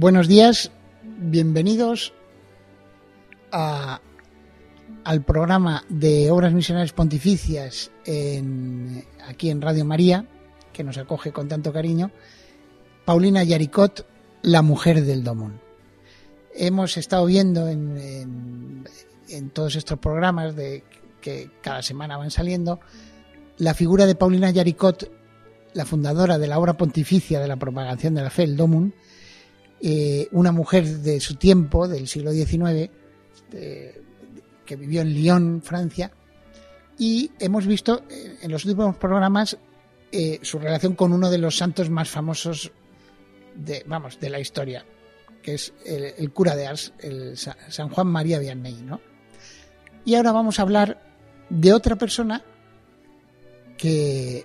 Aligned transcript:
Buenos 0.00 0.28
días, 0.28 0.70
bienvenidos 1.02 2.14
a, 3.52 4.00
al 5.04 5.22
programa 5.22 5.84
de 5.90 6.30
Obras 6.30 6.54
Misionales 6.54 6.94
Pontificias 6.94 7.90
en, 8.06 9.04
aquí 9.28 9.50
en 9.50 9.60
Radio 9.60 9.84
María, 9.84 10.24
que 10.72 10.84
nos 10.84 10.96
acoge 10.96 11.32
con 11.32 11.48
tanto 11.48 11.70
cariño, 11.70 12.12
Paulina 13.04 13.44
Yaricot, 13.44 14.06
la 14.40 14.62
mujer 14.62 15.04
del 15.04 15.22
Domón. 15.22 15.60
Hemos 16.54 16.96
estado 16.96 17.26
viendo 17.26 17.68
en, 17.68 18.86
en, 19.28 19.50
todos 19.50 19.76
estos 19.76 19.98
programas 19.98 20.56
de, 20.56 20.82
que 21.20 21.50
cada 21.60 21.82
semana 21.82 22.16
van 22.16 22.30
saliendo 22.30 22.80
la 23.58 23.74
figura 23.74 24.06
de 24.06 24.14
Paulina 24.14 24.50
Yaricot, 24.50 25.12
la 25.74 25.84
fundadora 25.84 26.38
de 26.38 26.46
la 26.46 26.58
obra 26.58 26.78
pontificia 26.78 27.38
de 27.38 27.48
la 27.48 27.56
propagación 27.56 28.14
de 28.14 28.22
la 28.22 28.30
fe, 28.30 28.44
el 28.44 28.56
Domun, 28.56 28.94
eh, 29.82 30.28
una 30.32 30.52
mujer 30.52 30.86
de 30.86 31.20
su 31.20 31.36
tiempo, 31.36 31.88
del 31.88 32.06
siglo 32.06 32.32
XIX, 32.32 32.90
de, 33.50 34.02
que 34.64 34.76
vivió 34.76 35.02
en 35.02 35.14
Lyon, 35.14 35.62
Francia, 35.62 36.10
y 36.98 37.30
hemos 37.38 37.66
visto 37.66 38.02
eh, 38.10 38.38
en 38.42 38.50
los 38.50 38.64
últimos 38.64 38.96
programas 38.96 39.56
eh, 40.12 40.38
su 40.42 40.58
relación 40.58 40.94
con 40.94 41.12
uno 41.12 41.30
de 41.30 41.38
los 41.38 41.56
santos 41.56 41.88
más 41.88 42.10
famosos 42.10 42.72
de, 43.54 43.84
vamos, 43.86 44.20
de 44.20 44.30
la 44.30 44.38
historia, 44.38 44.84
que 45.42 45.54
es 45.54 45.72
el, 45.86 46.14
el 46.18 46.30
cura 46.32 46.56
de 46.56 46.66
Ars, 46.66 46.92
el 46.98 47.36
San 47.36 47.88
Juan 47.88 48.06
María 48.06 48.38
Vianney, 48.38 48.82
¿no? 48.82 49.00
Y 50.04 50.14
ahora 50.14 50.32
vamos 50.32 50.58
a 50.58 50.62
hablar 50.62 51.02
de 51.48 51.72
otra 51.72 51.96
persona 51.96 52.42
que, 53.76 54.44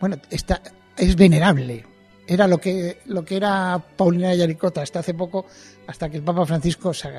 bueno, 0.00 0.16
está, 0.30 0.62
es 0.96 1.14
venerable, 1.16 1.84
era 2.26 2.46
lo 2.46 2.58
que, 2.58 2.98
lo 3.06 3.24
que 3.24 3.36
era 3.36 3.82
Paulina 3.96 4.34
Yaricota 4.34 4.82
hasta 4.82 5.00
hace 5.00 5.14
poco, 5.14 5.46
hasta 5.86 6.08
que 6.08 6.18
el 6.18 6.22
Papa 6.22 6.46
Francisco 6.46 6.94
se, 6.94 7.10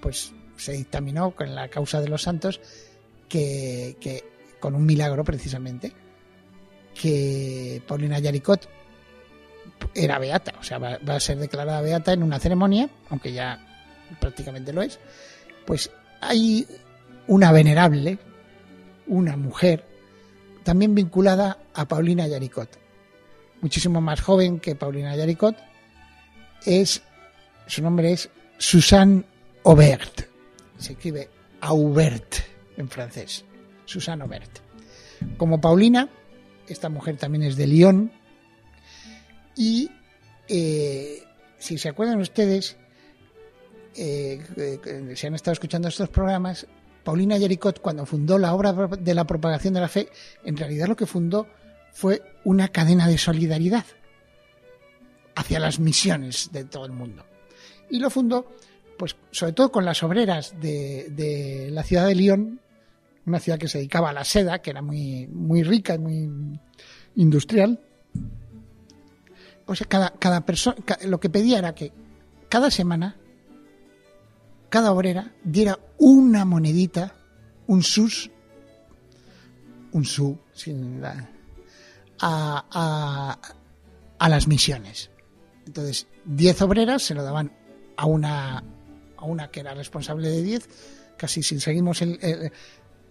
pues, 0.00 0.32
se 0.56 0.72
dictaminó 0.72 1.32
con 1.32 1.54
la 1.54 1.68
causa 1.68 2.00
de 2.00 2.08
los 2.08 2.22
santos, 2.22 2.60
que, 3.28 3.96
que 4.00 4.24
con 4.58 4.74
un 4.74 4.84
milagro 4.84 5.24
precisamente, 5.24 5.92
que 6.94 7.82
Paulina 7.86 8.18
Yaricot 8.18 8.68
era 9.94 10.18
beata, 10.18 10.54
o 10.58 10.62
sea, 10.62 10.78
va, 10.78 10.98
va, 10.98 11.16
a 11.16 11.20
ser 11.20 11.38
declarada 11.38 11.80
beata 11.80 12.12
en 12.12 12.22
una 12.22 12.38
ceremonia, 12.38 12.88
aunque 13.08 13.32
ya 13.32 13.66
prácticamente 14.18 14.72
lo 14.72 14.82
es, 14.82 14.98
pues 15.66 15.90
hay 16.20 16.66
una 17.26 17.52
venerable, 17.52 18.18
una 19.06 19.36
mujer, 19.36 19.84
también 20.64 20.94
vinculada 20.94 21.58
a 21.74 21.86
Paulina 21.86 22.26
Yaricot 22.26 22.79
muchísimo 23.60 24.00
más 24.00 24.20
joven 24.20 24.60
que 24.60 24.74
Paulina 24.74 25.16
Yaricot, 25.16 25.56
es, 26.64 27.02
su 27.66 27.82
nombre 27.82 28.12
es 28.12 28.30
Susanne 28.58 29.24
Aubert. 29.64 30.28
Se 30.78 30.92
escribe 30.92 31.28
Aubert 31.60 32.36
en 32.76 32.88
francés. 32.88 33.44
Susanne 33.84 34.22
Aubert. 34.22 34.60
Como 35.36 35.60
Paulina, 35.60 36.08
esta 36.68 36.88
mujer 36.88 37.16
también 37.16 37.42
es 37.44 37.56
de 37.56 37.66
Lyon. 37.66 38.12
Y 39.56 39.90
eh, 40.48 41.22
si 41.58 41.78
se 41.78 41.88
acuerdan 41.88 42.20
ustedes, 42.20 42.76
eh, 43.96 44.42
eh, 44.56 45.12
si 45.14 45.26
han 45.26 45.34
estado 45.34 45.52
escuchando 45.52 45.88
estos 45.88 46.08
programas, 46.08 46.66
Paulina 47.04 47.36
Yaricot, 47.38 47.80
cuando 47.80 48.06
fundó 48.06 48.38
la 48.38 48.54
obra 48.54 48.72
de 48.72 49.14
la 49.14 49.24
propagación 49.24 49.74
de 49.74 49.80
la 49.80 49.88
fe, 49.88 50.08
en 50.44 50.56
realidad 50.56 50.88
lo 50.88 50.96
que 50.96 51.06
fundó 51.06 51.46
fue 51.92 52.22
una 52.44 52.68
cadena 52.68 53.08
de 53.08 53.18
solidaridad 53.18 53.84
hacia 55.34 55.60
las 55.60 55.78
misiones 55.78 56.50
de 56.52 56.64
todo 56.64 56.86
el 56.86 56.92
mundo. 56.92 57.24
Y 57.90 57.98
lo 57.98 58.10
fundó, 58.10 58.52
pues, 58.98 59.16
sobre 59.30 59.52
todo 59.52 59.72
con 59.72 59.84
las 59.84 60.02
obreras 60.02 60.54
de, 60.60 61.68
la 61.72 61.82
ciudad 61.82 62.06
de 62.06 62.14
Lyon, 62.14 62.60
una 63.26 63.40
ciudad 63.40 63.58
que 63.58 63.68
se 63.68 63.78
dedicaba 63.78 64.10
a 64.10 64.12
la 64.12 64.24
seda, 64.24 64.60
que 64.60 64.70
era 64.70 64.82
muy, 64.82 65.26
muy 65.28 65.62
rica 65.62 65.94
y 65.94 65.98
muy 65.98 66.60
industrial. 67.16 67.80
Sea, 69.72 69.86
cada, 69.86 70.10
cada 70.10 70.44
persona, 70.44 70.76
lo 71.04 71.20
que 71.20 71.30
pedía 71.30 71.58
era 71.58 71.74
que 71.74 71.92
cada 72.48 72.72
semana, 72.72 73.16
cada 74.68 74.92
obrera 74.92 75.32
diera 75.44 75.78
una 75.96 76.44
monedita, 76.44 77.14
un 77.68 77.84
sus, 77.84 78.30
un 79.92 80.04
su, 80.04 80.38
sin 80.52 81.00
la, 81.00 81.30
a, 82.20 83.38
a, 84.18 84.28
las 84.28 84.46
misiones. 84.46 85.10
Entonces, 85.66 86.06
10 86.24 86.62
obreras 86.62 87.02
se 87.02 87.14
lo 87.14 87.22
daban 87.22 87.52
a 87.96 88.06
una, 88.06 88.62
a 89.16 89.24
una 89.24 89.50
que 89.50 89.60
era 89.60 89.74
responsable 89.74 90.28
de 90.28 90.42
10, 90.42 90.68
casi 91.16 91.42
si 91.42 91.60
seguimos 91.60 92.02
el, 92.02 92.18
el, 92.22 92.52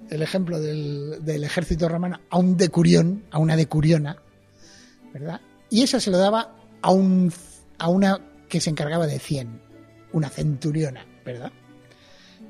el 0.10 0.22
ejemplo 0.22 0.60
del, 0.60 1.24
del, 1.24 1.44
ejército 1.44 1.90
romano, 1.90 2.20
a 2.30 2.38
un 2.38 2.58
decurión, 2.58 3.26
a 3.32 3.40
una 3.40 3.56
decuriona, 3.56 4.18
¿verdad? 5.14 5.42
Y 5.70 5.84
esa 5.84 6.00
se 6.00 6.12
lo 6.12 6.18
daba 6.18 6.56
a, 6.82 6.92
un, 6.92 7.32
a 7.78 7.90
una 7.90 8.20
que 8.48 8.62
se 8.62 8.70
encargaba 8.70 9.08
de 9.08 9.20
100, 9.20 9.62
una 10.14 10.30
centuriona, 10.30 11.06
¿verdad? 11.26 11.52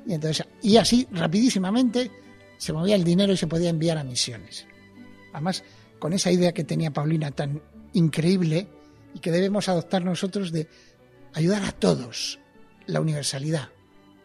Y, 0.06 0.14
entonces, 0.14 0.46
y 0.62 0.76
así, 0.76 1.06
rapidísimamente, 1.12 2.10
se 2.56 2.72
movía 2.72 2.96
el 2.96 3.04
dinero 3.04 3.32
y 3.32 3.36
se 3.36 3.46
podía 3.46 3.70
enviar 3.70 3.98
a 3.98 4.04
misiones. 4.04 4.66
Además, 5.32 5.62
con 6.00 6.12
esa 6.12 6.32
idea 6.32 6.52
que 6.52 6.64
tenía 6.64 6.90
Paulina 6.90 7.30
tan 7.30 7.62
increíble 7.92 8.66
y 9.14 9.20
que 9.20 9.30
debemos 9.30 9.68
adoptar 9.68 10.04
nosotros 10.04 10.50
de 10.50 10.66
ayudar 11.34 11.62
a 11.64 11.72
todos, 11.72 12.40
la 12.86 13.00
universalidad, 13.00 13.68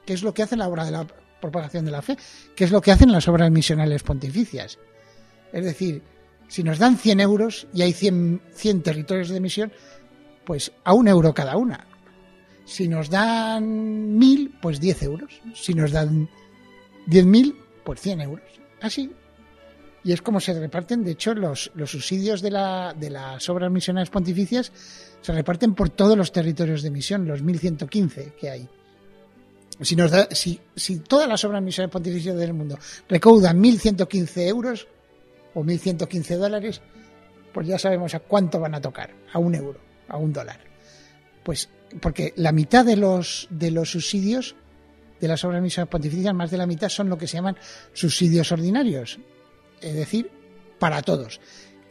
que 0.05 0.13
es 0.13 0.23
lo 0.23 0.33
que 0.33 0.41
hace 0.41 0.57
la 0.57 0.67
obra 0.67 0.85
de 0.85 0.91
la 0.91 1.05
propagación 1.39 1.85
de 1.85 1.91
la 1.91 2.01
fe, 2.01 2.17
que 2.55 2.63
es 2.63 2.71
lo 2.71 2.81
que 2.81 2.91
hacen 2.91 3.11
las 3.11 3.27
obras 3.27 3.51
misionales 3.51 4.01
pontificias. 4.01 4.79
Es 5.53 5.63
decir, 5.63 6.01
si 6.47 6.63
nos 6.63 6.79
dan 6.79 6.97
100 6.97 7.19
euros 7.19 7.67
y 7.73 7.83
hay 7.83 7.93
100, 7.93 8.41
100 8.53 8.81
territorios 8.81 9.29
de 9.29 9.39
misión, 9.39 9.71
pues 10.45 10.71
a 10.83 10.93
un 10.93 11.07
euro 11.07 11.33
cada 11.33 11.57
una. 11.57 11.85
Si 12.65 12.87
nos 12.87 13.09
dan 13.09 14.17
1000, 14.17 14.57
pues 14.61 14.79
10 14.79 15.03
euros. 15.03 15.41
Si 15.53 15.73
nos 15.73 15.91
dan 15.91 16.29
10.000, 17.07 17.55
pues 17.83 18.01
100 18.01 18.21
euros. 18.21 18.45
Así, 18.81 19.11
y 20.05 20.13
es 20.13 20.21
como 20.21 20.39
se 20.39 20.53
reparten, 20.53 21.03
de 21.03 21.11
hecho, 21.11 21.33
los, 21.33 21.71
subsidios 21.85 22.43
de, 22.43 22.51
la, 22.51 22.93
de 22.95 23.09
las 23.09 23.49
obras 23.49 23.71
misionales 23.71 24.11
pontificias 24.11 24.71
se 25.19 25.33
reparten 25.33 25.73
por 25.73 25.89
todos 25.89 26.15
los 26.15 26.31
territorios 26.31 26.83
de 26.83 26.91
misión, 26.91 27.27
los 27.27 27.41
1115 27.41 28.33
que 28.39 28.49
hay. 28.51 28.69
Si, 29.81 30.99
todas 30.99 31.27
las 31.27 31.43
obras 31.43 31.63
misionales 31.63 31.91
pontificias 31.91 32.37
del 32.37 32.53
mundo 32.53 32.77
recaudan 33.09 33.59
1115 33.59 34.47
euros 34.47 34.87
o 35.55 35.63
1115 35.63 36.35
dólares, 36.35 36.81
pues 37.51 37.65
ya 37.65 37.79
sabemos 37.79 38.13
a 38.13 38.19
cuánto 38.19 38.59
van 38.59 38.75
a 38.75 38.81
tocar, 38.81 39.09
a 39.33 39.39
un 39.39 39.55
euro, 39.55 39.79
a 40.07 40.17
un 40.17 40.31
dólar. 40.31 40.59
Pues 41.43 41.67
porque 41.99 42.31
la 42.35 42.51
mitad 42.51 42.85
de 42.85 42.95
los, 42.95 43.49
subsidios 43.85 44.55
de 45.19 45.27
las 45.27 45.43
obras 45.43 45.63
misionales 45.63 45.89
pontificias, 45.89 46.35
más 46.35 46.51
de 46.51 46.57
la 46.57 46.67
mitad 46.67 46.89
son 46.89 47.09
lo 47.09 47.17
que 47.17 47.25
se 47.25 47.37
llaman 47.37 47.57
subsidios 47.91 48.51
ordinarios, 48.51 49.19
es 49.81 49.95
decir, 49.95 50.29
para 50.79 51.01
todos. 51.01 51.39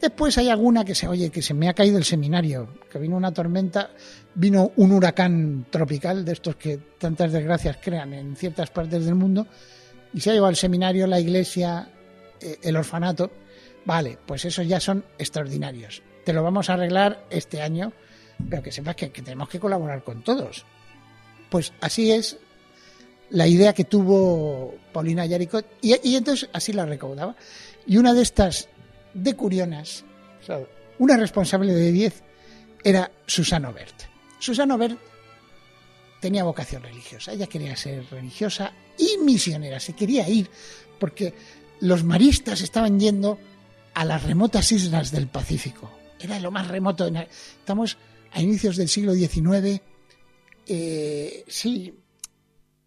Después 0.01 0.37
hay 0.37 0.49
alguna 0.49 0.85
que 0.85 0.93
se 0.93 1.07
oye 1.07 1.29
que 1.29 1.41
se 1.41 1.53
me 1.53 1.69
ha 1.69 1.73
caído 1.73 1.97
el 1.97 2.03
seminario, 2.03 2.69
que 2.91 2.99
vino 2.99 3.15
una 3.15 3.33
tormenta, 3.33 3.91
vino 4.35 4.71
un 4.75 4.91
huracán 4.91 5.65
tropical 5.69 6.25
de 6.25 6.33
estos 6.33 6.57
que 6.57 6.77
tantas 6.99 7.31
desgracias 7.31 7.77
crean 7.81 8.13
en 8.13 8.35
ciertas 8.35 8.69
partes 8.69 9.05
del 9.05 9.15
mundo 9.15 9.47
y 10.13 10.19
se 10.19 10.29
ha 10.29 10.33
llevado 10.33 10.51
el 10.51 10.57
seminario, 10.57 11.07
la 11.07 11.19
iglesia, 11.19 11.89
eh, 12.39 12.59
el 12.61 12.75
orfanato. 12.75 13.31
Vale, 13.85 14.17
pues 14.25 14.45
esos 14.45 14.67
ya 14.67 14.79
son 14.79 15.05
extraordinarios. 15.17 16.03
Te 16.23 16.33
lo 16.33 16.43
vamos 16.43 16.69
a 16.69 16.73
arreglar 16.73 17.25
este 17.29 17.61
año, 17.61 17.93
pero 18.49 18.61
que 18.61 18.71
sepas 18.71 18.95
que, 18.95 19.11
que 19.11 19.21
tenemos 19.21 19.49
que 19.49 19.59
colaborar 19.59 20.03
con 20.03 20.23
todos. 20.23 20.65
Pues 21.49 21.73
así 21.81 22.11
es 22.11 22.37
la 23.29 23.47
idea 23.47 23.73
que 23.73 23.85
tuvo 23.85 24.75
Paulina 24.93 25.25
Yaricot 25.25 25.65
y, 25.81 25.95
y 26.07 26.15
entonces 26.15 26.49
así 26.53 26.73
la 26.73 26.85
recaudaba. 26.85 27.35
Y 27.87 27.97
una 27.97 28.13
de 28.13 28.21
estas 28.21 28.69
decurionas, 29.13 30.03
una 30.99 31.17
responsable 31.17 31.73
de 31.73 31.91
10 31.91 32.23
era 32.83 33.11
Susana 33.25 33.69
Obert. 33.69 34.03
Susana 34.39 34.75
Obert 34.75 34.99
tenía 36.19 36.43
vocación 36.43 36.83
religiosa, 36.83 37.33
ella 37.33 37.47
quería 37.47 37.75
ser 37.75 38.05
religiosa 38.09 38.73
y 38.97 39.17
misionera, 39.23 39.79
se 39.79 39.93
quería 39.93 40.27
ir 40.27 40.49
porque 40.99 41.33
los 41.81 42.03
maristas 42.03 42.61
estaban 42.61 42.99
yendo 42.99 43.37
a 43.93 44.05
las 44.05 44.23
remotas 44.23 44.71
islas 44.71 45.11
del 45.11 45.27
Pacífico. 45.27 45.91
Era 46.19 46.39
lo 46.39 46.51
más 46.51 46.67
remoto. 46.67 47.07
Estamos 47.07 47.97
a 48.31 48.41
inicios 48.41 48.77
del 48.77 48.89
siglo 48.89 49.13
XIX. 49.13 49.81
Eh, 50.67 51.43
sí, 51.47 51.93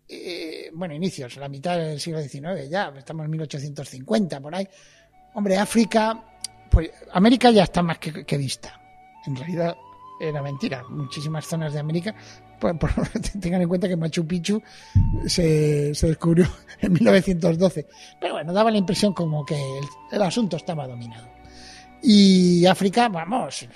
eh, 0.09 0.71
bueno, 0.73 0.95
inicios, 0.95 1.37
la 1.37 1.49
mitad 1.49 1.77
del 1.77 2.01
siglo 2.01 2.23
XIX 2.23 2.69
ya, 2.71 2.93
estamos 2.97 3.25
en 3.25 3.31
1850 3.31 4.41
por 4.41 4.55
ahí. 4.55 4.67
Hombre, 5.35 5.59
África, 5.59 6.25
pues 6.71 6.91
América 7.13 7.51
ya 7.51 7.65
está 7.65 7.83
más 7.83 7.99
que, 7.99 8.39
vista. 8.39 8.81
En 9.27 9.37
realidad 9.37 9.77
era 10.19 10.43
mentira. 10.43 10.83
Muchísimas 10.89 11.47
zonas 11.47 11.75
de 11.75 11.81
América, 11.81 12.15
por, 12.59 12.79
tengan 13.41 13.63
en 13.63 13.69
cuenta 13.69 13.87
que 13.87 13.97
Machu 13.97 14.27
Picchu 14.27 14.63
se, 15.27 15.93
descubrió 15.93 16.47
en 16.81 16.93
1912. 16.93 17.87
Pero 18.19 18.35
bueno, 18.35 18.53
daba 18.55 18.71
la 18.71 18.79
impresión 18.79 19.13
como 19.13 19.45
que 19.45 19.61
el, 20.11 20.23
asunto 20.23 20.57
estaba 20.57 20.87
dominado. 20.87 21.29
Y 22.03 22.65
África, 22.65 23.09
vamos, 23.11 23.69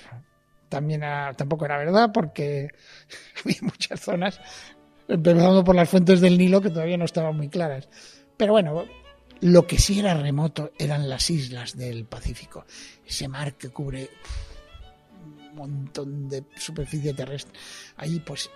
también 0.67 1.01
tampoco 1.37 1.65
era 1.65 1.77
verdad 1.77 2.09
porque 2.11 2.69
había 3.45 3.57
muchas 3.61 3.99
zonas 3.99 4.41
empezando 5.07 5.63
por 5.63 5.75
las 5.75 5.89
fuentes 5.89 6.21
del 6.21 6.37
Nilo 6.37 6.61
que 6.61 6.69
todavía 6.69 6.97
no 6.97 7.05
estaban 7.05 7.35
muy 7.35 7.49
claras. 7.49 7.87
Pero 8.37 8.53
bueno, 8.53 8.85
lo 9.41 9.67
que 9.67 9.77
sí 9.77 9.99
era 9.99 10.13
remoto 10.13 10.71
eran 10.77 11.09
las 11.09 11.29
islas 11.29 11.77
del 11.77 12.05
Pacífico, 12.05 12.65
ese 13.05 13.27
mar 13.27 13.55
que 13.55 13.69
cubre 13.69 14.09
un 15.51 15.55
montón 15.55 16.29
de 16.29 16.43
superficie 16.55 17.13
terrestre. 17.13 17.59
Ahí 17.97 18.19
pues 18.19 18.49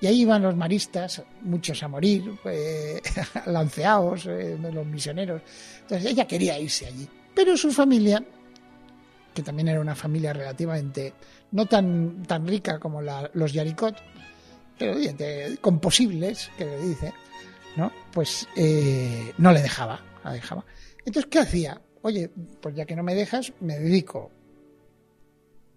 y 0.00 0.06
ahí 0.06 0.22
iban 0.22 0.42
los 0.42 0.56
maristas, 0.56 1.22
muchos 1.42 1.82
a 1.82 1.88
morir, 1.88 2.32
eh, 2.46 3.00
lanceados, 3.46 4.26
eh, 4.26 4.58
los 4.72 4.86
misioneros. 4.86 5.42
Entonces 5.82 6.10
ella 6.10 6.26
quería 6.26 6.58
irse 6.58 6.86
allí. 6.86 7.06
Pero 7.34 7.56
su 7.56 7.70
familia, 7.70 8.22
que 9.34 9.42
también 9.42 9.68
era 9.68 9.80
una 9.80 9.94
familia 9.94 10.32
relativamente 10.32 11.12
no 11.52 11.66
tan, 11.66 12.22
tan 12.22 12.46
rica 12.46 12.78
como 12.78 13.02
los 13.02 13.52
Yaricot, 13.52 13.96
pero 14.80 14.96
con 15.60 15.78
posibles, 15.78 16.50
que 16.56 16.64
le 16.64 16.78
dice, 16.80 17.12
¿no? 17.76 17.92
Pues 18.14 18.48
eh, 18.56 19.34
no 19.36 19.52
le 19.52 19.60
dejaba, 19.60 20.00
la 20.24 20.32
dejaba. 20.32 20.64
Entonces, 21.04 21.30
¿qué 21.30 21.38
hacía? 21.38 21.82
Oye, 22.00 22.30
pues 22.62 22.74
ya 22.74 22.86
que 22.86 22.96
no 22.96 23.02
me 23.02 23.14
dejas, 23.14 23.52
me 23.60 23.78
dedico 23.78 24.30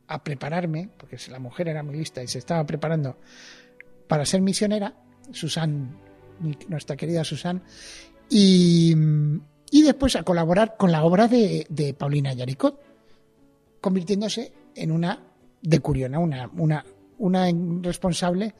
a 0.07 0.23
prepararme, 0.23 0.89
porque 0.97 1.17
la 1.29 1.39
mujer 1.39 1.67
era 1.67 1.83
muy 1.83 1.97
lista 1.97 2.23
y 2.23 2.29
se 2.29 2.39
estaba 2.39 2.65
preparando 2.65 3.17
para 4.07 4.25
ser 4.25 4.41
misionera, 4.41 4.95
Susan, 5.33 5.97
nuestra 6.69 6.95
querida 6.95 7.25
Susan, 7.25 7.61
y, 8.29 8.95
después 9.69 10.15
a 10.15 10.23
colaborar 10.23 10.77
con 10.77 10.93
la 10.93 11.03
obra 11.03 11.27
de, 11.27 11.95
Paulina 11.97 12.31
Yaricot, 12.31 12.79
convirtiéndose 13.81 14.53
en 14.75 14.93
una 14.93 15.19
decuriona, 15.61 16.19
una, 16.19 16.49
una, 16.55 16.85
una 17.17 17.49
responsable 17.81 18.53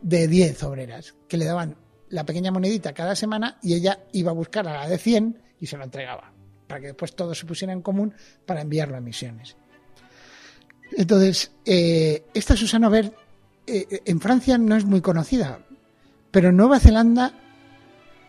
de 0.00 0.28
10 0.28 0.62
obreras 0.64 1.14
que 1.28 1.36
le 1.36 1.44
daban 1.44 1.76
la 2.10 2.24
pequeña 2.24 2.50
monedita 2.50 2.92
cada 2.92 3.14
semana 3.14 3.58
y 3.62 3.74
ella 3.74 4.00
iba 4.12 4.30
a 4.30 4.34
buscar 4.34 4.66
a 4.68 4.74
la 4.74 4.88
de 4.88 4.98
100 4.98 5.42
y 5.60 5.66
se 5.66 5.76
lo 5.76 5.84
entregaba, 5.84 6.32
para 6.66 6.80
que 6.80 6.86
después 6.88 7.14
todo 7.14 7.34
se 7.34 7.46
pusiera 7.46 7.72
en 7.72 7.82
común 7.82 8.14
para 8.46 8.62
enviarlo 8.62 8.96
a 8.96 9.00
misiones. 9.00 9.56
Entonces, 10.96 11.52
eh, 11.64 12.24
esta 12.32 12.56
Susana 12.56 12.88
Bert 12.88 13.14
eh, 13.66 14.00
en 14.04 14.20
Francia 14.20 14.56
no 14.56 14.76
es 14.76 14.84
muy 14.84 15.00
conocida, 15.00 15.60
pero 16.30 16.48
en 16.48 16.56
Nueva 16.56 16.80
Zelanda 16.80 17.32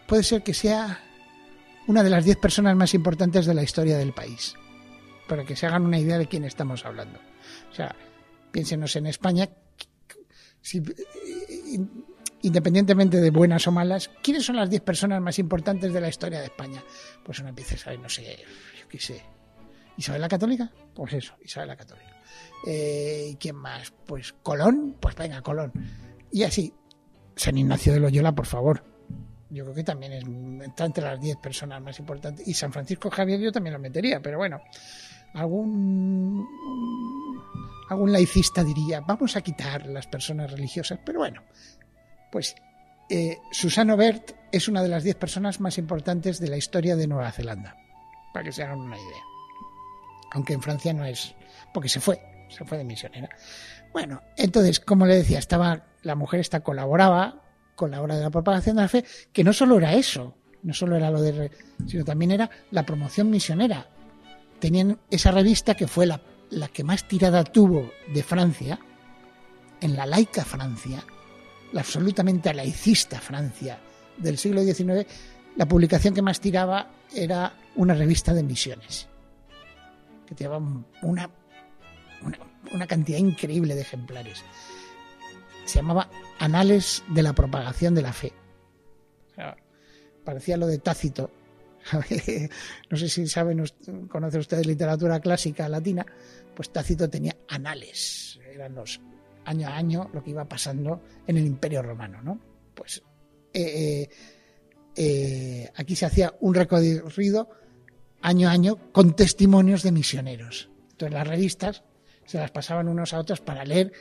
puede 0.08 0.24
ser 0.24 0.44
que 0.44 0.54
sea 0.54 1.00
una 1.88 2.04
de 2.04 2.10
las 2.10 2.26
10 2.26 2.38
personas 2.38 2.76
más 2.76 2.94
importantes 2.94 3.46
de 3.46 3.54
la 3.54 3.64
historia 3.64 3.98
del 3.98 4.14
país, 4.14 4.56
para 5.28 5.46
que 5.46 5.56
se 5.56 5.66
hagan 5.66 5.86
una 5.86 6.00
idea 6.00 6.18
de 6.18 6.28
quién 6.28 6.44
estamos 6.44 6.86
hablando. 6.86 7.20
O 7.72 7.76
sea, 7.76 7.96
piénsenos 8.52 8.96
en 8.96 9.08
España, 9.08 9.50
si, 10.62 10.82
independientemente 12.42 13.20
de 13.20 13.32
buenas 13.32 13.68
o 13.68 13.72
malas, 13.72 14.10
¿quiénes 14.22 14.46
son 14.46 14.56
las 14.56 14.70
10 14.70 14.82
personas 14.82 15.22
más 15.22 15.40
importantes 15.40 15.94
de 15.94 16.02
la 16.02 16.10
historia 16.10 16.40
de 16.40 16.46
España? 16.46 16.84
Pues 17.24 17.40
uno 17.40 17.50
empieza 17.50 17.76
a 17.76 17.78
saber, 17.78 18.00
no 18.00 18.10
sé, 18.10 18.38
yo 18.80 18.88
qué 18.88 19.00
sé. 19.00 19.24
¿Isabel 19.98 20.22
la 20.22 20.30
Católica? 20.30 20.72
Pues 20.94 21.14
eso, 21.14 21.36
Isabel 21.44 21.68
la 21.68 21.76
Católica. 21.76 22.16
Eh, 22.66 23.36
¿Quién 23.40 23.56
más? 23.56 23.92
Pues 24.06 24.34
Colón, 24.42 24.96
pues 25.00 25.16
venga, 25.16 25.42
Colón. 25.42 25.74
Y 26.32 26.44
así, 26.44 26.74
San 27.36 27.58
Ignacio 27.58 27.94
de 27.94 28.00
Loyola, 28.00 28.34
por 28.34 28.46
favor. 28.46 28.84
Yo 29.50 29.64
creo 29.64 29.76
que 29.76 29.84
también 29.84 30.14
es, 30.14 30.24
está 30.68 30.86
entre 30.86 31.04
las 31.04 31.20
10 31.20 31.38
personas 31.38 31.82
más 31.82 32.00
importantes. 32.00 32.48
Y 32.48 32.54
San 32.54 32.72
Francisco 32.72 33.10
Javier 33.10 33.40
yo 33.40 33.52
también 33.52 33.74
lo 33.74 33.80
metería, 33.80 34.22
pero 34.22 34.38
bueno, 34.38 34.62
algún 35.34 36.48
algún 37.90 38.12
laicista 38.12 38.64
diría, 38.64 39.02
vamos 39.02 39.36
a 39.36 39.42
quitar 39.42 39.88
las 39.88 40.08
personas 40.08 40.52
religiosas, 40.52 41.00
pero 41.04 41.20
bueno, 41.20 41.44
pues 42.32 42.56
eh, 43.10 43.40
Susano 43.52 43.98
es 44.52 44.68
una 44.68 44.84
de 44.84 44.90
las 44.90 45.04
10 45.04 45.16
personas 45.16 45.60
más 45.60 45.78
importantes 45.78 46.40
de 46.40 46.50
la 46.50 46.58
historia 46.58 46.96
de 46.96 47.08
Nueva 47.08 47.32
Zelanda, 47.32 47.76
para 48.34 48.46
que 48.46 48.52
se 48.52 48.64
hagan 48.64 48.80
una 48.80 48.98
idea. 48.98 49.24
Aunque 50.32 50.54
en 50.54 50.62
Francia 50.62 50.94
no 50.94 51.06
es, 51.06 51.36
porque 51.74 51.90
se 51.90 52.00
fue, 52.00 52.22
se 52.50 52.64
fue 52.66 52.78
de 52.78 52.84
misionera. 52.84 53.30
Bueno, 53.92 54.22
entonces, 54.38 54.80
como 54.80 55.08
le 55.08 55.16
decía, 55.16 55.40
estaba 55.40 55.88
la 56.04 56.16
mujer 56.16 56.40
esta 56.40 56.60
colaboraba 56.60 57.42
con 57.76 57.92
la 57.92 58.02
obra 58.02 58.18
de 58.18 58.24
la 58.24 58.30
propagación 58.30 58.76
de 58.76 58.84
la 58.84 58.88
fe, 58.88 59.06
que 59.34 59.44
no 59.44 59.54
solo 59.54 59.78
era 59.78 59.94
eso, 59.94 60.38
no 60.62 60.74
solo 60.74 60.96
era 60.96 61.10
lo 61.10 61.22
de, 61.22 61.50
sino 61.88 62.04
también 62.04 62.32
era 62.32 62.50
la 62.70 62.86
promoción 62.86 63.32
misionera. 63.32 63.88
Tenían 64.60 65.00
esa 65.10 65.32
revista 65.32 65.74
que 65.76 65.88
fue 65.88 66.06
la 66.06 66.22
la 66.50 66.68
que 66.68 66.84
más 66.84 67.08
tirada 67.08 67.44
tuvo 67.44 67.92
de 68.08 68.24
Francia, 68.24 68.80
en 69.82 69.96
la 69.96 70.06
laica 70.06 70.44
Francia, 70.44 71.04
la 71.72 71.82
absolutamente 71.82 72.54
laicista 72.54 73.20
Francia 73.20 73.80
del 74.18 74.38
siglo 74.38 74.64
XIX, 74.64 75.06
la 75.56 75.68
publicación 75.68 76.14
que 76.14 76.22
más 76.22 76.40
tiraba 76.40 76.92
era 77.14 77.54
una 77.76 77.94
revista 77.94 78.34
de 78.34 78.44
misiones, 78.44 79.08
que 80.26 80.36
llevaba 80.36 80.66
una, 81.02 81.30
una, 82.72 82.88
cantidad 82.88 83.18
increíble 83.18 83.76
de 83.76 83.82
ejemplares. 83.82 84.44
Se 85.66 85.80
llamaba 85.80 86.10
Anales 86.40 87.04
de 87.10 87.24
la 87.24 87.34
Propagación 87.34 87.96
de 87.96 88.02
la 88.02 88.14
Fe. 88.14 88.34
parecía 90.24 90.58
lo 90.58 90.68
de 90.68 90.80
Tácito, 90.80 91.32
no 92.90 92.98
sé 92.98 93.10
si 93.10 93.28
saben, 93.28 93.64
conocen 94.08 94.40
ustedes 94.40 94.66
literatura 94.66 95.20
clásica 95.20 95.68
latina, 95.70 96.06
pues 96.56 96.72
Tácito 96.72 97.10
tenía 97.10 97.36
anales, 97.48 98.40
eran 98.54 98.76
los 98.76 99.00
año 99.46 99.68
a 99.68 99.78
año 99.78 100.10
lo 100.14 100.24
que 100.24 100.32
iba 100.32 100.46
pasando 100.46 101.02
en 101.26 101.38
el 101.38 101.46
Imperio 101.46 101.82
Romano, 101.82 102.22
¿no? 102.22 102.40
Pues 102.76 103.02
eh, 103.54 103.62
eh, 103.62 104.10
eh, 104.96 105.72
aquí 105.76 105.96
se 105.96 106.06
hacía 106.06 106.36
un 106.42 106.54
recorrido 106.54 107.50
año 108.22 108.50
a 108.50 108.52
año 108.52 108.92
con 108.92 109.16
testimonios 109.16 109.82
de 109.84 109.92
misioneros. 109.92 110.70
Entonces 110.92 111.14
las 111.14 111.28
revistas 111.28 111.84
se 112.26 112.38
las 112.38 112.52
pasaban 112.52 112.88
unos 112.88 113.14
a 113.14 113.20
otros 113.20 113.42
para 113.42 113.66
leer 113.66 113.92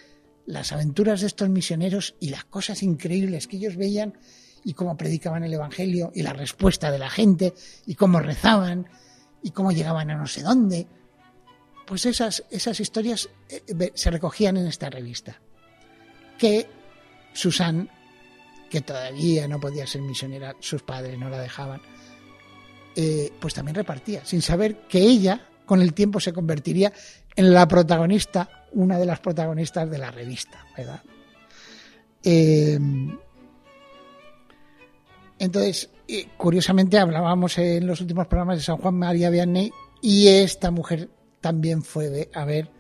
las 0.45 0.73
aventuras 0.73 1.21
de 1.21 1.29
estos 1.29 1.49
misioneros 1.49 2.17
y 2.21 2.31
las 2.31 2.45
cosas 2.45 2.83
increíbles 2.83 3.47
que 3.47 3.57
ellos 3.57 3.77
veían 3.77 4.19
y 4.65 4.75
cómo 4.75 4.97
predicaban 4.97 5.45
el 5.45 5.55
Evangelio 5.55 6.11
y 6.15 6.23
la 6.23 6.33
respuesta 6.33 6.91
de 6.91 6.99
la 6.99 7.11
gente 7.11 7.55
y 7.87 7.95
cómo 7.95 8.21
rezaban 8.21 8.89
y 9.43 9.51
cómo 9.51 9.73
llegaban 9.73 10.11
a 10.11 10.17
no 10.17 10.27
sé 10.27 10.43
dónde. 10.43 10.87
Pues 11.87 12.07
esas, 12.07 12.45
esas 12.51 12.79
historias 12.81 13.29
eh, 13.49 13.93
se 13.95 14.11
recogían 14.11 14.57
en 14.57 14.67
esta 14.67 14.91
revista. 14.91 15.41
Que 16.37 16.69
Susan, 17.33 17.89
que 18.71 18.81
todavía 18.81 19.49
no 19.49 19.59
podía 19.59 19.87
ser 19.87 20.03
misionera, 20.03 20.55
sus 20.61 20.83
padres 20.83 21.19
no 21.19 21.31
la 21.31 21.41
dejaban, 21.41 21.81
eh, 22.95 23.33
pues 23.41 23.55
también 23.55 23.77
repartía, 23.77 24.25
sin 24.25 24.43
saber 24.43 24.87
que 24.89 24.99
ella 24.99 25.49
con 25.65 25.81
el 25.81 25.95
tiempo 25.95 26.21
se 26.21 26.33
convertiría 26.33 26.93
en 27.37 27.53
la 27.53 27.69
protagonista, 27.69 28.67
una 28.73 28.99
de 28.99 29.07
las 29.07 29.21
protagonistas 29.21 29.89
de 29.91 29.99
la 29.99 30.11
revista, 30.11 30.67
¿verdad? 30.77 31.03
Eh, 32.23 32.79
entonces, 35.39 35.91
curiosamente 36.37 36.99
hablábamos 36.99 37.59
en 37.59 37.87
los 37.87 38.01
últimos 38.01 38.27
programas 38.27 38.59
de 38.59 38.65
San 38.65 38.79
Juan 38.79 38.95
María 38.95 39.31
Vianney 39.31 39.71
y 40.01 40.29
esta 40.29 40.71
mujer 40.71 41.09
también 41.41 41.83
fue 41.83 42.29
a 42.35 42.45
ver 42.45 42.71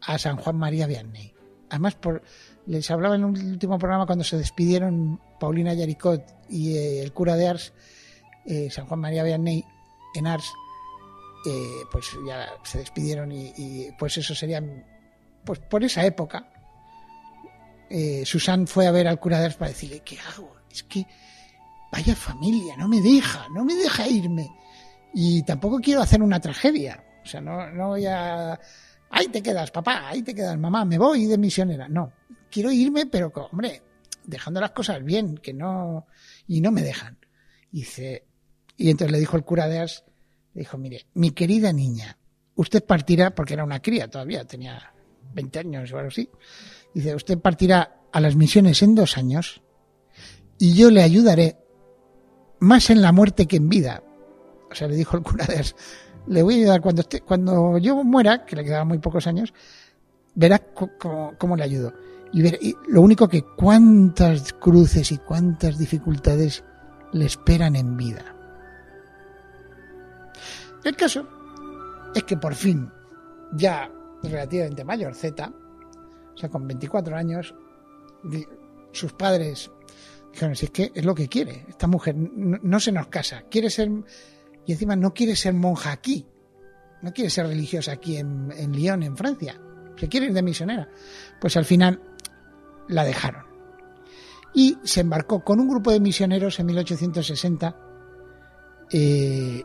a 0.00 0.18
San 0.18 0.36
Juan 0.36 0.56
María 0.56 0.86
Vianney. 0.86 1.34
Además, 1.70 1.94
por, 1.94 2.22
les 2.66 2.90
hablaba 2.90 3.16
en 3.16 3.24
un 3.24 3.36
último 3.36 3.78
programa 3.78 4.06
cuando 4.06 4.24
se 4.24 4.36
despidieron 4.36 5.20
Paulina 5.40 5.74
Yaricot 5.74 6.22
y 6.48 6.76
eh, 6.76 7.02
el 7.02 7.12
cura 7.12 7.36
de 7.36 7.48
Ars, 7.48 7.72
eh, 8.46 8.70
San 8.70 8.86
Juan 8.86 9.00
María 9.00 9.22
Vianney, 9.22 9.64
en 10.14 10.26
Ars, 10.26 10.52
eh, 11.46 11.84
pues 11.90 12.06
ya 12.26 12.48
se 12.62 12.78
despidieron 12.78 13.30
y, 13.32 13.88
pues 13.98 14.16
eso 14.16 14.34
sería, 14.34 14.62
pues 15.44 15.58
por 15.58 15.84
esa 15.84 16.04
época, 16.04 16.48
eh, 17.90 18.22
Susan 18.24 18.66
fue 18.66 18.86
a 18.86 18.90
ver 18.90 19.06
al 19.08 19.20
cura 19.20 19.38
de 19.38 19.46
Ars 19.46 19.56
para 19.56 19.70
decirle, 19.70 20.00
¿qué 20.00 20.18
hago? 20.20 20.56
Es 20.70 20.82
que 20.84 21.06
vaya 21.94 22.16
familia, 22.16 22.76
no 22.76 22.88
me 22.88 23.00
deja, 23.00 23.48
no 23.50 23.64
me 23.64 23.76
deja 23.76 24.08
irme. 24.08 24.50
Y 25.14 25.44
tampoco 25.44 25.78
quiero 25.78 26.00
hacer 26.00 26.20
una 26.22 26.40
tragedia. 26.40 27.04
O 27.22 27.26
sea, 27.26 27.40
no, 27.40 27.70
no 27.70 27.88
voy 27.88 28.04
a... 28.06 28.58
Ahí 29.10 29.28
te 29.28 29.40
quedas, 29.40 29.70
papá, 29.70 30.08
ahí 30.08 30.22
te 30.22 30.34
quedas, 30.34 30.58
mamá, 30.58 30.84
me 30.84 30.98
voy 30.98 31.26
de 31.26 31.38
misionera. 31.38 31.88
No, 31.88 32.12
quiero 32.50 32.72
irme, 32.72 33.06
pero, 33.06 33.32
hombre, 33.52 33.80
dejando 34.24 34.60
las 34.60 34.72
cosas 34.72 35.04
bien, 35.04 35.36
que 35.36 35.54
no... 35.54 36.08
Y 36.48 36.60
no 36.60 36.72
me 36.72 36.82
dejan. 36.82 37.16
Y 37.70 37.80
dice... 37.80 38.24
Y 38.76 38.90
entonces 38.90 39.12
le 39.12 39.20
dijo 39.20 39.36
el 39.36 39.44
cura 39.44 39.68
de 39.68 39.78
Ars, 39.78 40.02
dijo, 40.52 40.76
mire, 40.76 41.06
mi 41.14 41.30
querida 41.30 41.72
niña, 41.72 42.18
usted 42.56 42.84
partirá, 42.84 43.36
porque 43.36 43.54
era 43.54 43.62
una 43.62 43.80
cría 43.80 44.10
todavía, 44.10 44.44
tenía 44.44 44.92
20 45.32 45.58
años 45.60 45.92
o 45.92 45.98
algo 45.98 46.08
así, 46.08 46.28
dice, 46.92 47.14
usted 47.14 47.38
partirá 47.38 48.00
a 48.10 48.20
las 48.20 48.34
misiones 48.34 48.82
en 48.82 48.96
dos 48.96 49.16
años 49.16 49.62
y 50.58 50.74
yo 50.74 50.90
le 50.90 51.04
ayudaré 51.04 51.63
más 52.64 52.90
en 52.90 53.02
la 53.02 53.12
muerte 53.12 53.46
que 53.46 53.56
en 53.56 53.68
vida. 53.68 54.02
O 54.70 54.74
sea, 54.74 54.88
le 54.88 54.96
dijo 54.96 55.16
el 55.16 55.22
cura 55.22 55.44
de 55.46 55.64
le 56.26 56.42
voy 56.42 56.54
a 56.54 56.56
ayudar 56.58 56.80
cuando, 56.80 57.02
esté, 57.02 57.20
cuando 57.20 57.78
yo 57.78 58.02
muera, 58.02 58.44
que 58.44 58.56
le 58.56 58.64
quedaban 58.64 58.88
muy 58.88 58.98
pocos 58.98 59.26
años, 59.26 59.52
verá 60.34 60.58
cómo, 60.58 61.56
le 61.56 61.62
ayudo. 61.62 61.92
Y, 62.32 62.46
y 62.46 62.76
lo 62.88 63.02
único 63.02 63.28
que 63.28 63.42
cuántas 63.42 64.52
cruces 64.54 65.12
y 65.12 65.18
cuántas 65.18 65.78
dificultades 65.78 66.64
le 67.12 67.26
esperan 67.26 67.76
en 67.76 67.96
vida. 67.96 68.34
El 70.82 70.96
caso 70.96 71.26
es 72.14 72.24
que 72.24 72.36
por 72.36 72.54
fin, 72.54 72.90
ya 73.52 73.90
relativamente 74.22 74.84
mayor 74.84 75.14
Z, 75.14 75.52
o 76.34 76.36
sea, 76.36 76.48
con 76.48 76.66
24 76.66 77.16
años, 77.16 77.54
sus 78.92 79.12
padres 79.12 79.70
dijeron, 80.34 80.56
si 80.56 80.66
es 80.66 80.70
que 80.70 80.92
es 80.94 81.04
lo 81.04 81.14
que 81.14 81.28
quiere, 81.28 81.64
esta 81.68 81.86
mujer 81.86 82.14
no, 82.16 82.80
se 82.80 82.92
nos 82.92 83.06
casa, 83.06 83.44
quiere 83.50 83.70
ser, 83.70 83.90
y 84.66 84.72
encima 84.72 84.96
no 84.96 85.14
quiere 85.14 85.36
ser 85.36 85.54
monja 85.54 85.92
aquí, 85.92 86.26
no 87.02 87.12
quiere 87.12 87.30
ser 87.30 87.46
religiosa 87.46 87.92
aquí 87.92 88.16
en, 88.16 88.52
en 88.56 88.72
Lyon, 88.72 89.02
en 89.02 89.16
Francia, 89.16 89.60
se 89.96 90.08
quiere 90.08 90.26
ir 90.26 90.32
de 90.32 90.42
misionera. 90.42 90.88
Pues 91.40 91.56
al 91.56 91.64
final 91.64 92.00
la 92.88 93.04
dejaron. 93.04 93.44
Y 94.54 94.78
se 94.84 95.00
embarcó 95.00 95.44
con 95.44 95.60
un 95.60 95.68
grupo 95.68 95.90
de 95.90 96.00
misioneros 96.00 96.58
en 96.60 96.66
1860 96.66 97.76
eh, 98.90 99.62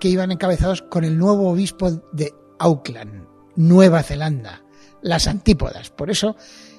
que 0.00 0.08
iban 0.08 0.32
encabezados 0.32 0.82
con 0.82 1.04
el 1.04 1.18
nuevo 1.18 1.50
obispo 1.50 1.90
de 2.12 2.34
Auckland, 2.58 3.26
Nueva 3.56 4.02
Zelanda, 4.02 4.64
las 5.02 5.28
antípodas. 5.28 5.90
Por 5.90 6.10
eso 6.10 6.36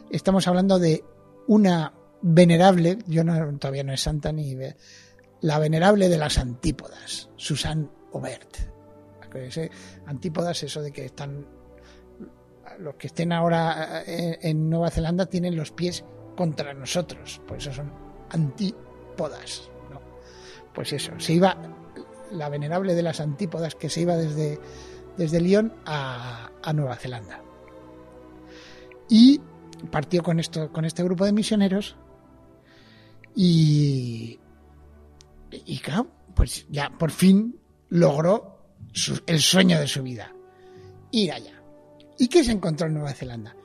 estamos 0.10 0.48
hablando 0.48 0.80
de 0.80 1.03
una 1.48 1.94
venerable, 2.24 2.98
yo 3.06 3.24
no, 3.24 3.58
todavía 3.60 3.84
no 3.84 3.94
es 3.94 4.01
santa 4.01 4.32
ni 4.32 4.58
la 5.42 5.60
venerable 5.60 6.10
de 6.10 6.18
las 6.18 6.38
antípodas, 6.39 7.30
Susan 7.36 7.92
Obert. 8.12 8.58
Antípodas, 10.06 10.63
eso 10.63 10.82
de 10.82 10.92
que 10.92 11.06
están 11.06 11.46
los 12.80 12.96
que 12.96 13.08
estén 13.08 13.32
ahora 13.32 14.03
eh, 14.06 14.39
en 14.42 14.70
Nueva 14.70 14.89
Zelanda 14.89 15.25
tienen 15.25 15.56
los 15.56 15.72
pies 15.72 16.03
contra 16.36 16.74
nosotros, 16.74 17.42
por 17.48 17.58
eso 17.58 17.74
son 17.74 17.92
antípodas. 18.30 19.70
¿no? 19.92 20.01
Pues 20.74 20.94
eso, 20.94 21.12
se 21.20 21.34
iba 21.34 21.58
la 22.32 22.50
venerable 22.50 22.96
de 22.96 23.03
las 23.03 23.20
antípodas 23.20 23.75
que 23.75 23.89
se 23.89 24.01
iba 24.01 24.15
desde, 24.15 24.60
desde 25.18 25.42
Lyon 25.42 25.74
a, 25.86 26.50
Nueva 26.74 26.96
Zelanda. 26.96 27.42
Y 29.10 29.42
partió 29.92 30.24
con, 30.24 30.39
esto, 30.39 30.72
con 30.72 30.86
este 30.86 31.03
grupo 31.03 31.25
de 31.25 31.34
misioneros 31.34 31.98
y, 33.36 34.40
y 35.52 35.80
claro, 35.80 36.08
pues 36.36 36.66
ya 36.70 36.90
por 36.98 37.12
fin 37.12 37.60
logró 37.90 38.60
el 39.25 39.40
sueño 39.40 39.80
de 39.80 39.88
su 39.88 40.04
vida, 40.04 40.34
ir 41.12 41.32
allá. 41.32 41.62
¿Y 42.18 42.28
qué 42.28 42.44
se 42.44 42.52
encontró 42.52 42.88
en 42.88 42.94
Nueva 42.94 43.13
Zelanda? 43.13 43.56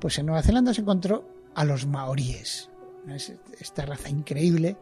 Pues 0.00 0.18
en 0.18 0.26
Nueva 0.26 0.42
Zelanda 0.42 0.72
se 0.72 0.80
encontró 0.80 1.28
a 1.54 1.64
los 1.64 1.86
maoríes, 1.86 2.70
esta 3.58 3.84
raza 3.86 4.08
increíble 4.08 4.76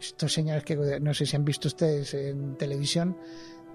estos 0.00 0.32
señores 0.32 0.64
que 0.64 0.76
no 1.00 1.14
sé 1.14 1.26
si 1.26 1.36
han 1.36 1.44
visto 1.44 1.68
ustedes 1.68 2.14
en 2.14 2.56
televisión, 2.56 3.16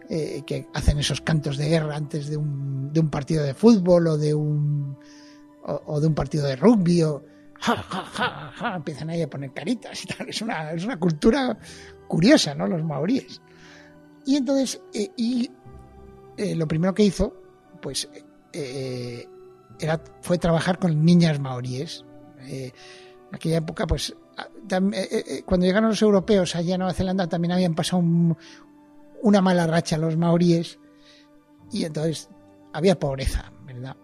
eh, 0.10 0.44
que 0.46 0.68
hacen 0.74 1.00
esos 1.00 1.22
cantos 1.22 1.58
de 1.58 1.70
guerra 1.70 1.96
antes 1.96 2.30
de 2.30 2.38
un, 2.38 2.92
de 2.92 3.00
un 3.00 3.10
partido 3.10 3.44
de 3.44 3.54
fútbol 3.54 4.08
o 4.08 4.18
de 4.18 4.34
un, 4.34 4.98
o, 5.64 6.00
de 6.00 6.08
un 6.08 6.16
partido 6.16 6.46
de 6.46 6.56
rugby 6.56 7.04
o 7.04 7.24
ja, 7.62 7.78
ja, 7.78 8.52
ja, 8.56 8.76
empiezan 8.76 9.10
ahí 9.10 9.22
a 9.22 9.30
poner 9.30 9.54
caritas 9.54 10.04
y 10.04 10.08
tal. 10.08 10.30
Es 10.30 10.42
una, 10.42 10.72
es 10.72 10.84
una 10.84 11.00
cultura 11.00 11.58
curiosa, 12.08 12.54
¿no? 12.56 12.68
Los 12.68 12.84
maoríes. 12.84 13.42
Y 14.26 14.36
entonces, 14.36 14.82
eh, 14.94 15.10
y 15.16 15.50
eh, 16.38 16.56
lo 16.56 16.68
primero 16.68 16.94
que 16.94 17.04
hizo, 17.04 17.34
pues, 17.82 18.10
era, 18.54 20.04
fue 20.22 20.38
trabajar 20.38 20.78
con 20.78 21.04
niñas 21.04 21.40
maoríes. 21.40 22.06
en 22.40 22.74
aquella 23.32 23.58
época, 23.58 23.88
pues, 23.88 24.14
eh, 24.70 24.92
eh, 24.94 25.24
eh, 25.28 25.44
cuando 25.44 25.66
llegaron 25.66 25.90
los 25.90 26.02
europeos 26.02 26.56
allá 26.56 26.76
a 26.76 26.78
Nueva 26.78 26.94
Zelanda 26.94 27.28
también 27.28 27.52
habían 27.52 27.76
pasado 27.76 28.02
una 29.22 29.42
mala 29.42 29.68
racha 29.68 29.98
los 29.98 30.18
maoríes 30.18 30.80
y 31.72 31.84
entonces 31.84 32.30
había 32.74 32.98
pobreza, 32.98 33.52
¿verdad? 33.66 33.98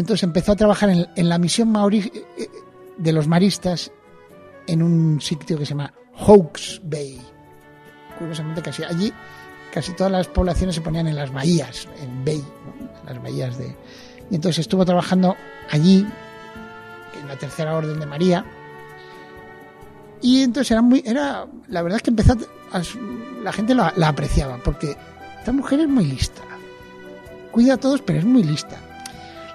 Entonces 0.00 0.24
empezó 0.24 0.52
a 0.52 0.56
trabajar 0.56 0.90
en, 0.90 1.28
la 1.28 1.38
misión 1.38 1.70
maorí 1.70 1.98
eh, 2.00 2.24
eh, 2.38 2.48
de 2.96 3.12
los 3.12 3.28
maristas 3.28 3.92
en 4.66 4.82
un 4.82 5.20
sitio 5.20 5.58
que 5.58 5.66
se 5.66 5.70
llama 5.70 5.92
Hawks 6.16 6.80
Bay. 6.84 7.20
Curiosamente, 8.18 8.62
casi 8.62 8.84
allí 8.84 9.12
casi 9.72 9.92
todas 9.92 10.12
las 10.12 10.26
poblaciones 10.26 10.74
se 10.74 10.80
ponían 10.80 11.06
en 11.06 11.16
las 11.16 11.32
bahías, 11.32 11.86
en 12.02 12.24
Bay, 12.24 12.42
las 13.06 13.22
bahías 13.22 13.56
de. 13.56 13.76
Y 14.30 14.34
entonces 14.34 14.60
estuvo 14.60 14.84
trabajando 14.84 15.36
allí, 15.70 16.06
en 17.20 17.28
la 17.28 17.36
tercera 17.36 17.76
orden 17.76 18.00
de 18.00 18.06
María. 18.06 18.44
Y 20.20 20.42
entonces 20.42 20.72
era 20.72 20.82
muy. 20.82 21.02
Era, 21.06 21.46
la 21.68 21.82
verdad 21.82 21.96
es 21.96 22.02
que 22.02 22.10
empezó. 22.10 22.36
la 23.42 23.52
gente 23.52 23.74
la 23.74 23.92
apreciaba, 24.08 24.58
porque 24.58 24.96
esta 25.38 25.52
mujer 25.52 25.80
es 25.80 25.88
muy 25.88 26.04
lista. 26.04 26.42
Cuida 27.52 27.74
a 27.74 27.76
todos, 27.76 28.02
pero 28.02 28.18
es 28.18 28.24
muy 28.24 28.42
lista 28.42 28.78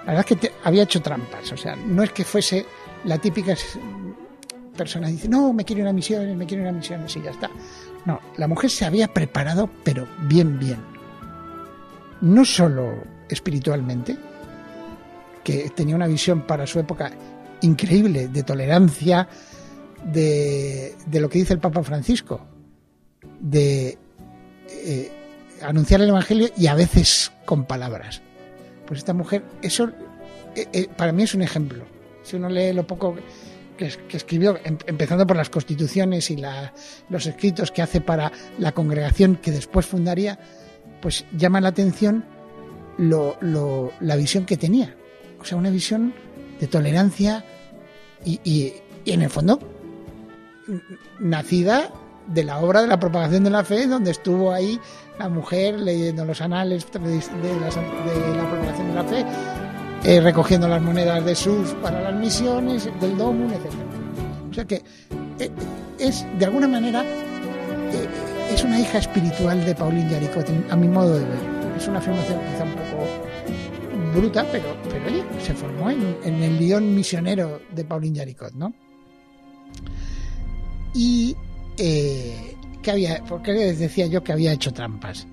la 0.06 0.12
verdad 0.12 0.26
es 0.30 0.38
que 0.38 0.52
había 0.62 0.84
hecho 0.84 1.02
trampas, 1.02 1.50
o 1.50 1.56
sea, 1.56 1.74
no 1.74 2.02
es 2.02 2.12
que 2.12 2.24
fuese 2.24 2.64
la 3.04 3.18
típica 3.18 3.54
persona 4.76 5.08
que 5.08 5.14
dice, 5.14 5.28
no, 5.28 5.52
me 5.52 5.64
quiero 5.64 5.82
ir 5.82 5.88
a 5.88 5.92
misiones, 5.92 6.36
me 6.36 6.46
quiero 6.46 6.62
ir 6.62 6.68
a 6.68 6.72
misiones 6.72 7.16
y 7.16 7.22
ya 7.22 7.30
está. 7.30 7.50
No, 8.04 8.20
la 8.36 8.46
mujer 8.46 8.70
se 8.70 8.84
había 8.84 9.08
preparado, 9.08 9.68
pero 9.82 10.06
bien, 10.28 10.60
bien. 10.60 10.78
No 12.20 12.44
solo 12.44 13.02
espiritualmente, 13.28 14.16
que 15.42 15.70
tenía 15.70 15.96
una 15.96 16.06
visión 16.06 16.42
para 16.46 16.68
su 16.68 16.78
época 16.78 17.10
increíble 17.62 18.28
de 18.28 18.42
tolerancia, 18.44 19.28
de, 20.04 20.94
lo 21.10 21.28
que 21.28 21.38
dice 21.38 21.54
el 21.54 21.58
Papa 21.58 21.82
Francisco, 21.82 22.40
de 23.40 23.98
eh, 24.68 25.12
anunciar 25.62 26.00
el 26.00 26.10
Evangelio 26.10 26.48
y 26.56 26.68
a 26.68 26.74
veces 26.74 27.32
con 27.44 27.64
palabras. 27.64 28.22
Pues 28.86 28.98
esta 28.98 29.12
mujer, 29.12 29.42
eso 29.62 29.90
eh, 30.54 30.66
eh, 30.72 30.88
para 30.96 31.12
mí 31.12 31.24
es 31.24 31.34
un 31.34 31.42
ejemplo. 31.42 31.84
Si 32.22 32.36
uno 32.36 32.48
lee 32.48 32.72
lo 32.72 32.86
poco 32.86 33.16
que, 33.76 33.92
escribió, 34.12 34.58
em, 34.64 34.78
empezando 34.86 35.26
por 35.26 35.36
las 35.36 35.50
constituciones 35.50 36.30
y 36.30 36.42
los 37.08 37.26
escritos 37.26 37.70
que 37.70 37.82
hace 37.82 38.00
para 38.00 38.32
la 38.58 38.72
congregación 38.72 39.36
que 39.36 39.50
después 39.50 39.86
fundaría, 39.86 40.38
pues 41.00 41.24
llama 41.36 41.60
la 41.60 41.68
atención 41.68 42.24
la 42.98 44.16
visión 44.16 44.46
que 44.46 44.56
tenía. 44.56 44.96
O 45.38 45.44
sea, 45.44 45.58
una 45.58 45.70
visión 45.70 46.14
de 46.58 46.66
tolerancia 46.66 47.44
y, 48.24 48.72
en 49.04 49.22
el 49.22 49.30
fondo 49.30 49.60
nacida 51.20 51.92
de 52.26 52.44
la 52.44 52.58
obra 52.58 52.82
de 52.82 52.88
la 52.88 52.98
propagación 52.98 53.44
de 53.44 53.50
la 53.50 53.64
fe, 53.64 53.86
donde 53.86 54.10
estuvo 54.10 54.52
ahí 54.52 54.80
la 55.18 55.28
mujer 55.28 55.78
leyendo 55.80 56.24
los 56.24 56.40
anales 56.40 56.86
de, 56.92 56.98
la 57.00 58.50
propagación 58.50 58.88
de 58.88 58.94
la 58.94 59.04
fe, 59.04 59.24
eh, 60.04 60.20
recogiendo 60.20 60.68
las 60.68 60.82
monedas 60.82 61.24
de 61.24 61.34
sus 61.34 61.70
para 61.74 62.00
las 62.02 62.14
misiones, 62.14 62.88
del 63.00 63.16
Domun, 63.16 63.50
etc. 63.52 63.72
O 64.50 64.54
sea 64.54 64.64
que 64.64 64.82
eh, 65.38 65.50
es, 65.98 66.26
de 66.38 66.44
alguna 66.44 66.68
manera, 66.68 67.02
eh, 67.02 68.08
es 68.52 68.62
una 68.64 68.78
hija 68.80 68.98
espiritual 68.98 69.64
de 69.64 69.74
Pauline 69.74 70.10
Jaricot, 70.10 70.46
a 70.70 70.76
mi 70.76 70.88
modo 70.88 71.18
de 71.18 71.24
ver. 71.24 71.56
Es 71.76 71.88
una 71.88 71.98
afirmación 71.98 72.38
quizá 72.52 72.64
un 72.64 72.72
poco 72.72 74.18
bruta, 74.18 74.46
pero, 74.50 74.64
pero 74.90 75.06
oye, 75.06 75.24
se 75.40 75.54
formó 75.54 75.90
en, 75.90 76.16
en 76.24 76.42
el 76.42 76.58
guion 76.58 76.94
misionero 76.94 77.60
de 77.70 77.84
Pauline 77.84 78.18
Jaricot, 78.18 78.52
¿no? 78.54 78.72
Y 80.94 81.36
eh, 81.78 82.56
que 82.82 82.90
había, 82.90 83.22
porque 83.24 83.52
les 83.52 83.78
decía 83.78 84.06
yo 84.06 84.22
que 84.22 84.32
había 84.32 84.52
hecho 84.52 84.72
trampas. 84.72 85.26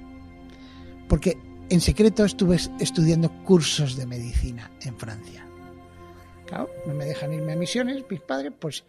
Porque 1.07 1.37
en 1.69 1.81
secreto 1.81 2.25
estuve 2.25 2.57
estudiando 2.79 3.31
cursos 3.43 3.95
de 3.95 4.05
medicina 4.05 4.71
en 4.81 4.97
Francia. 4.97 5.45
Claro, 6.45 6.69
no 6.85 6.93
me 6.93 7.05
dejan 7.05 7.33
irme 7.33 7.53
a 7.53 7.55
misiones, 7.55 8.03
mis 8.09 8.21
padres, 8.21 8.53
pues 8.59 8.83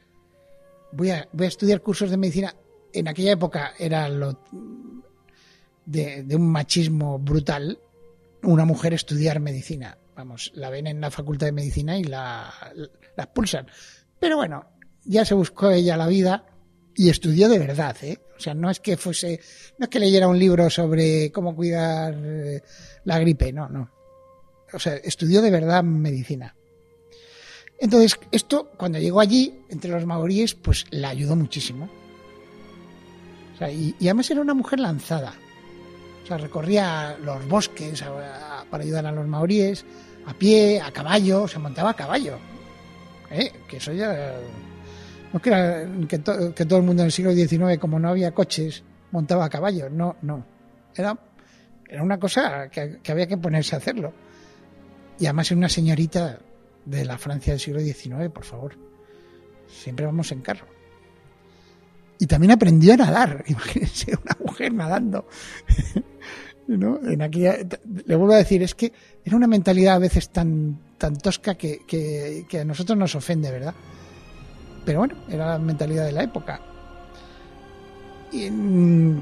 voy 0.93 1.11
a, 1.11 1.29
voy 1.33 1.47
a 1.47 1.49
estudiar 1.49 1.81
cursos 1.81 2.11
de 2.11 2.17
medicina. 2.17 2.55
En 2.93 3.09
aquella 3.09 3.33
época 3.33 3.73
era 3.79 4.09
lo 4.09 4.39
de, 5.87 6.27
un 6.35 6.51
machismo 6.51 7.19
brutal 7.19 7.79
una 8.43 8.65
mujer 8.65 8.93
estudiar 8.93 9.41
medicina. 9.41 9.97
Vamos, 10.17 10.53
la 10.55 10.69
ven 10.69 10.87
en 10.87 11.01
la 11.01 11.11
facultad 11.11 11.47
de 11.47 11.53
medicina 11.53 11.97
y 11.99 12.05
la, 12.05 12.53
la 13.17 13.25
expulsan. 13.25 13.67
Pero 14.21 14.37
bueno, 14.37 14.67
ya 15.05 15.25
se 15.25 15.35
buscó 15.35 15.71
ella 15.71 15.97
la 15.97 16.07
vida 16.07 16.45
y 16.97 17.09
estudió 17.09 17.49
de 17.49 17.59
verdad, 17.59 17.97
¿eh? 18.03 18.19
O 18.37 18.41
sea, 18.41 18.55
no 18.55 18.71
es 18.71 18.81
que 18.81 18.97
fuese, 18.97 19.41
no 19.79 19.85
es 19.85 19.91
que 19.91 19.99
leyera 19.99 20.29
un 20.29 20.39
libro 20.39 20.69
sobre 20.71 21.31
cómo 21.33 21.55
cuidar 21.55 22.15
eh, 22.17 22.63
la 23.05 23.19
gripe, 23.19 23.53
no, 23.53 23.69
no. 23.69 23.91
O 24.73 24.79
sea, 24.79 24.97
estudió 24.97 25.41
de 25.41 25.51
verdad 25.51 25.83
medicina. 25.83 26.55
Entonces, 27.79 28.19
esto, 28.33 28.71
cuando 28.77 28.99
llegó 28.99 29.21
allí, 29.21 29.61
entre 29.69 29.91
los 29.91 30.07
maoríes, 30.07 30.55
pues 30.55 30.87
la 30.91 31.11
ayudó 31.11 31.37
muchísimo. 31.37 31.89
O 33.55 33.59
sea, 33.59 33.71
y, 33.71 33.95
además 34.03 34.31
era 34.31 34.41
una 34.41 34.55
mujer 34.55 34.81
lanzada. 34.81 35.35
O 36.23 36.27
sea, 36.27 36.39
recorría 36.39 37.17
los 37.23 37.47
bosques 37.47 38.03
para 38.71 38.83
ayudar 38.83 39.07
a 39.07 39.13
los 39.13 39.27
maoríes, 39.27 39.85
a 40.27 40.35
pie, 40.35 40.81
a 40.81 40.91
caballo, 40.91 41.47
se 41.47 41.59
montaba 41.59 41.91
a 41.91 41.97
caballo. 41.97 42.39
¿Eh? 43.31 43.53
Que 43.69 43.77
eso 43.77 43.93
ya 43.93 44.41
no 45.35 45.43
que, 45.43 46.55
que, 46.55 46.65
todo 46.65 46.79
el 46.79 46.85
mundo 46.85 47.03
en 47.03 47.07
el 47.07 47.13
siglo 47.13 47.33
XIX, 47.33 47.79
como 47.81 47.99
no 47.99 48.09
había 48.09 48.31
coches, 48.31 48.85
montaba 49.11 49.47
a 49.47 49.49
caballo. 49.49 49.91
No, 49.91 50.15
no. 50.23 50.47
Era, 50.95 51.19
era 51.89 52.05
una 52.05 52.21
cosa 52.21 52.69
que, 52.69 53.01
había 53.09 53.27
que 53.27 53.37
ponerse 53.37 53.75
a 53.75 53.79
hacerlo. 53.79 54.13
Y 55.19 55.27
además 55.27 55.51
es 55.51 55.57
una 55.57 55.69
señorita 55.69 56.39
de 56.85 57.05
la 57.05 57.19
Francia 57.19 57.53
del 57.53 57.59
siglo 57.59 57.81
XIX, 57.81 58.31
por 58.33 58.45
favor. 58.45 58.77
Siempre 59.67 60.07
vamos 60.07 60.31
en 60.31 60.41
carro. 60.41 60.69
Y 62.21 62.27
también 62.27 62.53
aprendió 62.53 62.95
a 62.95 62.99
nadar. 62.99 63.43
Imagínense 63.49 64.13
una 64.13 64.37
mujer 64.39 64.73
nadando. 64.73 65.27
¿No? 66.69 67.01
Le 67.03 68.17
vuelvo 68.17 68.35
a 68.35 68.39
decir, 68.39 68.63
es 68.63 68.77
que 68.77 68.93
era 69.25 69.37
una 69.37 69.49
mentalidad 69.49 69.97
a 69.97 69.99
veces 69.99 70.29
tan, 70.29 70.79
tan 70.97 71.17
tosca 71.19 71.57
que, 71.57 71.81
que 71.89 72.61
a 72.61 72.65
nosotros 72.65 72.97
nos 72.97 73.17
ofende, 73.17 73.51
¿verdad? 73.51 73.75
Pero 74.85 75.01
bueno, 75.01 75.15
era 75.29 75.51
la 75.51 75.59
mentalidad 75.59 76.05
de 76.07 76.13
la 76.13 76.23
época. 76.23 76.61
Y 78.33 78.51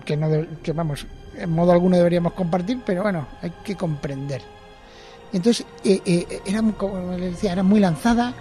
que, 0.01 0.17
no, 0.17 0.29
que 0.63 0.73
vamos, 0.73 1.07
en 1.37 1.51
modo 1.51 1.73
alguno 1.73 1.97
deberíamos 1.97 2.33
compartir, 2.33 2.81
pero 2.85 3.03
bueno, 3.03 3.27
hay 3.41 3.51
que 3.65 3.77
comprender. 3.77 4.43
Entonces, 5.33 5.67
eh, 5.85 6.01
eh, 6.05 6.41
era, 6.45 6.63
como 6.73 7.13
les 7.13 7.33
decía, 7.33 7.53
era 7.53 7.63
muy 7.63 7.81
lanzada 7.81 8.35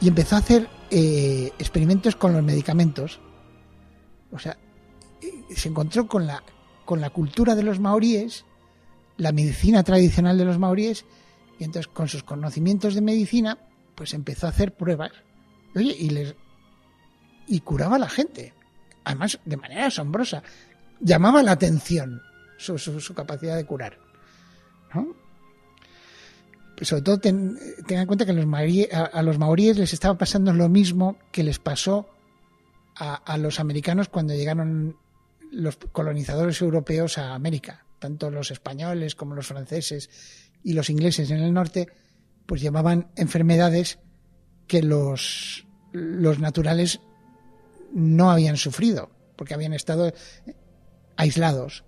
y 0.00 0.08
empezó 0.08 0.36
a 0.36 0.38
hacer 0.38 0.68
eh, 0.90 1.52
experimentos 1.58 2.16
con 2.16 2.32
los 2.32 2.42
medicamentos. 2.42 3.20
O 4.32 4.38
sea, 4.38 4.56
se 5.54 5.68
encontró 5.68 6.06
con 6.06 6.26
la, 6.26 6.42
con 6.84 7.00
la 7.00 7.10
cultura 7.10 7.54
de 7.54 7.62
los 7.62 7.80
maoríes, 7.80 8.44
la 9.16 9.32
medicina 9.32 9.82
tradicional 9.82 10.38
de 10.38 10.44
los 10.44 10.58
maoríes, 10.58 11.04
y 11.58 11.64
entonces 11.64 11.88
con 11.88 12.08
sus 12.08 12.22
conocimientos 12.22 12.94
de 12.94 13.00
medicina, 13.00 13.58
pues 13.94 14.14
empezó 14.14 14.46
a 14.46 14.50
hacer 14.50 14.74
pruebas. 14.74 15.12
Y 15.74 16.10
les, 16.10 16.34
y 17.50 17.60
curaba 17.60 17.96
a 17.96 17.98
la 17.98 18.08
gente. 18.08 18.54
Además, 19.04 19.40
de 19.44 19.56
manera 19.56 19.86
asombrosa. 19.86 20.42
Llamaba 21.00 21.42
la 21.42 21.52
atención 21.52 22.22
su, 22.56 22.78
su, 22.78 23.14
capacidad 23.14 23.56
de 23.56 23.66
curar. 23.66 23.98
Sobre 26.80 27.02
todo, 27.02 27.18
ten, 27.18 27.58
en 27.88 28.06
cuenta 28.06 28.24
que 28.24 28.32
a, 28.32 29.22
los 29.22 29.38
maoríes 29.38 29.78
les 29.78 29.92
estaba 29.92 30.16
pasando 30.16 30.52
lo 30.52 30.68
mismo 30.68 31.18
que 31.32 31.42
les 31.42 31.58
pasó 31.58 32.08
a, 32.94 33.14
a 33.14 33.36
los 33.36 33.58
americanos 33.58 34.08
cuando 34.08 34.34
llegaron 34.34 34.96
los 35.50 35.76
colonizadores 35.76 36.60
europeos 36.62 37.18
a 37.18 37.34
América. 37.34 37.84
Tanto 37.98 38.30
los 38.30 38.50
españoles 38.50 39.16
como 39.16 39.34
los 39.34 39.48
franceses 39.48 40.08
y 40.62 40.74
los 40.74 40.88
ingleses 40.88 41.30
en 41.30 41.40
el 41.40 41.52
norte, 41.52 41.88
pues 42.46 42.60
llevaban 42.60 43.10
enfermedades 43.16 43.98
que 44.68 44.82
los, 44.82 45.66
los 45.92 46.38
naturales 46.38 47.00
no 47.92 48.30
habían 48.30 48.56
sufrido, 48.56 49.10
porque 49.36 49.54
habían 49.54 49.72
estado 49.72 50.12
aislados. 51.16 51.84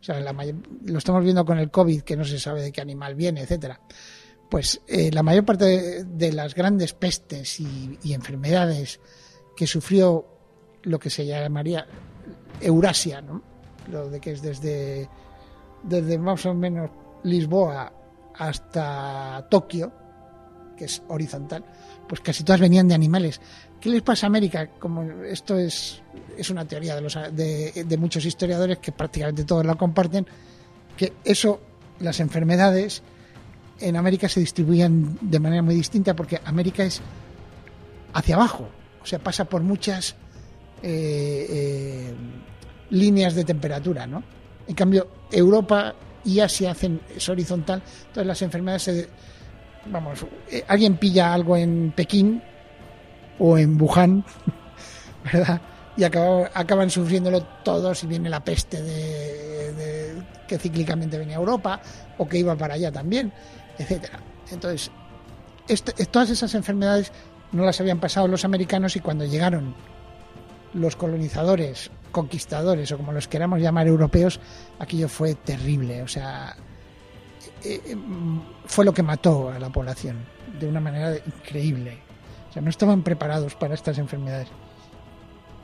O 0.00 0.02
sea, 0.02 0.20
lo 0.20 0.98
estamos 0.98 1.22
viendo 1.24 1.44
con 1.44 1.58
el 1.58 1.70
COVID, 1.70 2.02
que 2.02 2.16
no 2.16 2.24
se 2.24 2.38
sabe 2.38 2.62
de 2.62 2.72
qué 2.72 2.80
animal 2.80 3.14
viene, 3.14 3.42
etcétera. 3.42 3.80
Pues 4.50 4.80
eh, 4.88 5.10
la 5.12 5.22
mayor 5.22 5.44
parte 5.44 6.04
de, 6.04 6.32
las 6.32 6.54
grandes 6.54 6.92
pestes 6.92 7.60
y, 7.60 7.98
enfermedades 8.12 8.98
que 9.56 9.66
sufrió 9.66 10.26
lo 10.82 10.98
que 10.98 11.10
se 11.10 11.26
llamaría 11.26 11.86
Eurasia, 12.60 13.20
¿no? 13.20 13.42
Lo 13.90 14.08
de 14.10 14.20
que 14.20 14.32
es 14.32 14.42
desde, 14.42 15.08
desde 15.84 16.18
más 16.18 16.44
o 16.46 16.54
menos 16.54 16.90
Lisboa 17.22 17.92
hasta 18.36 19.46
Tokio, 19.50 19.92
que 20.76 20.86
es 20.86 21.02
horizontal, 21.08 21.64
pues 22.08 22.20
casi 22.20 22.42
todas 22.42 22.60
venían 22.60 22.88
de 22.88 22.94
animales. 22.94 23.40
¿Qué 23.80 23.88
les 23.88 24.02
pasa 24.02 24.26
a 24.26 24.28
América? 24.28 24.68
Como 24.78 25.02
esto 25.22 25.58
es, 25.58 26.02
es 26.36 26.50
una 26.50 26.66
teoría 26.66 26.94
de, 26.94 27.00
los, 27.00 27.18
de, 27.32 27.96
muchos 27.98 28.24
historiadores 28.26 28.78
que 28.78 28.92
prácticamente 28.92 29.44
todos 29.44 29.64
la 29.64 29.74
comparten, 29.74 30.26
que 30.96 31.14
eso, 31.24 31.60
las 32.00 32.20
enfermedades 32.20 33.02
en 33.80 33.96
América 33.96 34.28
se 34.28 34.40
distribuían 34.40 35.16
de 35.22 35.40
manera 35.40 35.62
muy 35.62 35.74
distinta 35.74 36.14
porque 36.14 36.38
América 36.44 36.84
es 36.84 37.00
hacia 38.12 38.34
abajo, 38.34 38.68
o 39.02 39.06
sea, 39.06 39.18
pasa 39.18 39.46
por 39.46 39.62
muchas 39.62 40.14
eh, 40.82 41.46
eh, 41.48 42.14
líneas 42.90 43.34
de 43.34 43.44
temperatura, 43.44 44.06
¿no? 44.06 44.22
En 44.68 44.74
cambio, 44.74 45.08
Europa 45.32 45.94
y 46.22 46.40
Asia 46.40 46.72
hacen, 46.72 47.00
es 47.16 47.26
horizontal, 47.30 47.82
entonces 48.00 48.26
las 48.26 48.42
enfermedades 48.42 48.82
se, 48.82 49.08
vamos, 49.86 50.26
eh, 50.50 50.64
alguien 50.68 50.98
pilla 50.98 51.32
algo 51.32 51.56
en 51.56 51.92
Pekín 51.96 52.42
o 53.40 53.58
en 53.58 53.80
Wuhan, 53.80 54.24
¿verdad? 55.32 55.60
Y 55.96 56.04
acaban 56.04 56.88
sufriéndolo 56.88 57.42
todos 57.64 58.04
y 58.04 58.06
viene 58.06 58.30
la 58.30 58.44
peste 58.44 58.80
de, 58.80 60.22
que 60.46 60.58
cíclicamente 60.58 61.18
venía 61.18 61.36
a 61.36 61.40
Europa 61.40 61.80
o 62.18 62.28
que 62.28 62.38
iba 62.38 62.54
para 62.54 62.74
allá 62.74 62.92
también, 62.92 63.32
etcétera. 63.76 64.20
Entonces, 64.50 64.90
todas 66.10 66.30
esas 66.30 66.54
enfermedades 66.54 67.12
no 67.52 67.64
las 67.64 67.80
habían 67.80 67.98
pasado 67.98 68.28
los 68.28 68.44
americanos 68.44 68.94
y 68.96 69.00
cuando 69.00 69.24
llegaron 69.24 69.74
los 70.74 70.96
colonizadores, 70.96 71.90
conquistadores 72.12 72.92
o 72.92 72.96
como 72.96 73.12
los 73.12 73.28
queramos 73.28 73.60
llamar 73.60 73.86
europeos, 73.86 74.40
aquello 74.78 75.08
fue 75.08 75.34
terrible. 75.34 76.02
O 76.02 76.08
sea, 76.08 76.56
eh, 77.64 77.80
eh, 77.84 77.96
fue 78.66 78.84
lo 78.84 78.92
que 78.92 79.02
mató 79.02 79.50
a 79.50 79.58
la 79.58 79.70
población 79.70 80.18
de 80.58 80.66
una 80.66 80.80
manera 80.80 81.16
increíble. 81.16 82.09
O 82.50 82.52
sea, 82.52 82.62
no 82.62 82.70
estaban 82.70 83.02
preparados 83.02 83.54
para 83.54 83.74
estas 83.74 83.98
enfermedades. 83.98 84.48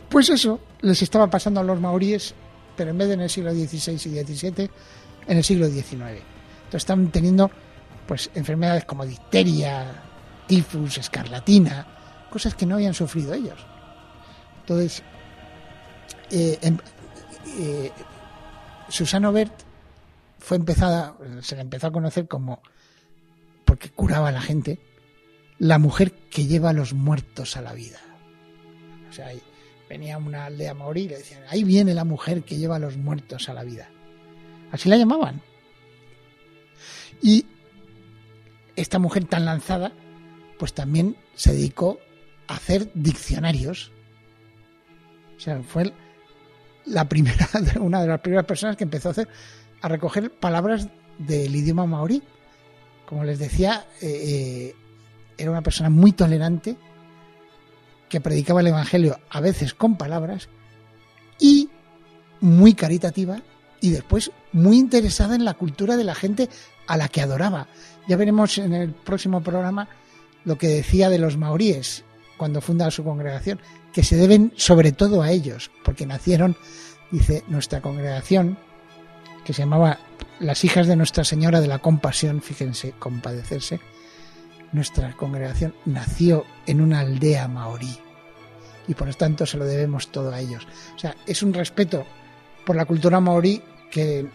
Pues 0.08 0.30
eso 0.30 0.60
les 0.80 1.02
estaba 1.02 1.28
pasando 1.28 1.60
a 1.60 1.64
los 1.64 1.80
maoríes, 1.80 2.34
pero 2.76 2.90
en 2.90 2.98
vez 2.98 3.08
de 3.08 3.14
en 3.14 3.20
el 3.22 3.30
siglo 3.30 3.52
XVI 3.52 3.92
y 3.94 4.24
XVII, 4.24 4.70
en 5.26 5.36
el 5.36 5.44
siglo 5.44 5.66
XIX. 5.66 5.92
Entonces 5.92 6.74
estaban 6.74 7.08
teniendo 7.10 7.50
pues 8.06 8.30
enfermedades 8.34 8.84
como 8.84 9.04
difteria, 9.04 10.02
tifus, 10.46 10.98
escarlatina, 10.98 11.86
cosas 12.30 12.54
que 12.54 12.66
no 12.66 12.76
habían 12.76 12.94
sufrido 12.94 13.34
ellos. 13.34 13.58
Entonces, 14.60 15.02
eh, 16.30 16.58
em, 16.62 16.78
eh, 17.58 17.90
Susana 18.88 19.30
Bert 19.30 19.52
fue 20.38 20.56
empezada, 20.56 21.16
se 21.40 21.56
la 21.56 21.62
empezó 21.62 21.88
a 21.88 21.92
conocer 21.92 22.28
como 22.28 22.62
porque 23.64 23.90
curaba 23.90 24.28
a 24.28 24.32
la 24.32 24.40
gente, 24.40 24.78
la 25.58 25.78
mujer 25.78 26.12
que 26.30 26.46
lleva 26.46 26.70
a 26.70 26.72
los 26.72 26.92
muertos 26.92 27.56
a 27.56 27.62
la 27.62 27.72
vida. 27.72 27.98
O 29.08 29.12
sea, 29.12 29.28
venía 29.88 30.18
una 30.18 30.46
aldea 30.46 30.74
maorí 30.74 31.02
y 31.02 31.08
le 31.08 31.18
decían, 31.18 31.42
ahí 31.48 31.64
viene 31.64 31.94
la 31.94 32.04
mujer 32.04 32.42
que 32.42 32.56
lleva 32.56 32.76
a 32.76 32.80
los 32.80 32.96
muertos 32.96 33.48
a 33.48 33.54
la 33.54 33.64
vida. 33.64 33.88
Así 34.72 34.88
la 34.88 34.96
llamaban. 34.96 35.40
Y 37.22 37.46
esta 38.74 38.98
mujer 38.98 39.24
tan 39.24 39.44
lanzada, 39.44 39.92
pues 40.58 40.74
también 40.74 41.16
se 41.34 41.52
dedicó 41.52 41.98
a 42.48 42.56
hacer 42.56 42.90
diccionarios. 42.94 43.90
O 45.36 45.40
sea, 45.40 45.62
fue 45.62 45.92
la 46.84 47.08
primera, 47.08 47.48
una 47.80 48.02
de 48.02 48.08
las 48.08 48.20
primeras 48.20 48.46
personas 48.46 48.76
que 48.76 48.84
empezó 48.84 49.08
a 49.08 49.12
hacer, 49.12 49.28
a 49.80 49.88
recoger 49.88 50.30
palabras 50.30 50.88
del 51.18 51.54
idioma 51.54 51.86
maorí. 51.86 52.22
Como 53.06 53.24
les 53.24 53.38
decía, 53.38 53.86
eh, 54.02 54.06
eh, 54.08 54.74
era 55.38 55.50
una 55.50 55.62
persona 55.62 55.90
muy 55.90 56.12
tolerante, 56.12 56.76
que 58.08 58.20
predicaba 58.20 58.60
el 58.60 58.68
Evangelio 58.68 59.18
a 59.30 59.40
veces 59.40 59.74
con 59.74 59.96
palabras 59.96 60.48
y 61.38 61.68
muy 62.40 62.74
caritativa 62.74 63.42
y 63.80 63.90
después 63.90 64.30
muy 64.52 64.78
interesada 64.78 65.34
en 65.34 65.44
la 65.44 65.54
cultura 65.54 65.96
de 65.96 66.04
la 66.04 66.14
gente 66.14 66.48
a 66.86 66.96
la 66.96 67.08
que 67.08 67.20
adoraba. 67.20 67.68
Ya 68.08 68.16
veremos 68.16 68.58
en 68.58 68.72
el 68.72 68.92
próximo 68.92 69.42
programa 69.42 69.88
lo 70.44 70.56
que 70.56 70.68
decía 70.68 71.10
de 71.10 71.18
los 71.18 71.36
maoríes 71.36 72.04
cuando 72.36 72.60
funda 72.60 72.90
su 72.90 73.02
congregación, 73.02 73.60
que 73.92 74.02
se 74.02 74.16
deben 74.16 74.52
sobre 74.56 74.92
todo 74.92 75.22
a 75.22 75.30
ellos, 75.30 75.70
porque 75.84 76.06
nacieron, 76.06 76.56
dice, 77.10 77.42
nuestra 77.48 77.80
congregación, 77.80 78.58
que 79.44 79.52
se 79.52 79.62
llamaba 79.62 79.98
Las 80.38 80.64
hijas 80.64 80.86
de 80.86 80.96
Nuestra 80.96 81.24
Señora 81.24 81.60
de 81.60 81.66
la 81.66 81.78
Compasión, 81.78 82.42
fíjense, 82.42 82.92
compadecerse, 82.98 83.80
nuestra 84.72 85.12
congregación 85.12 85.74
nació 85.84 86.44
en 86.66 86.80
una 86.80 87.00
aldea 87.00 87.48
maorí 87.48 87.98
y 88.88 88.94
por 88.94 89.08
lo 89.08 89.14
tanto 89.14 89.46
se 89.46 89.56
lo 89.56 89.64
debemos 89.64 90.08
todo 90.08 90.32
a 90.32 90.40
ellos. 90.40 90.66
O 90.94 90.98
sea, 90.98 91.14
es 91.26 91.42
un 91.42 91.52
respeto 91.52 92.06
por 92.64 92.76
la 92.76 92.84
cultura 92.84 93.20
maorí 93.20 93.62
que, 93.90 94.28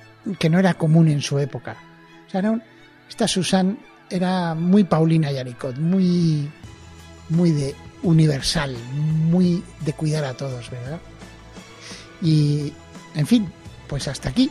no 0.49 0.59
era 0.59 0.73
común 0.73 1.07
en 1.07 1.21
su 1.21 1.39
época. 1.39 1.77
O 2.27 2.29
sea, 2.29 2.41
esta 3.09 3.27
Susan 3.27 3.77
era 4.09 4.53
muy 4.53 4.83
Paulina 4.83 5.31
Yaricot, 5.31 5.77
muy, 5.77 6.49
muy 7.29 7.51
de 7.51 7.75
universal, 8.03 8.75
muy 8.93 9.63
de 9.81 9.93
cuidar 9.93 10.25
a 10.25 10.33
todos, 10.33 10.69
¿verdad? 10.69 10.99
Y, 12.21 12.73
en 13.15 13.27
fin, 13.27 13.51
pues 13.87 14.07
hasta 14.07 14.29
aquí. 14.29 14.49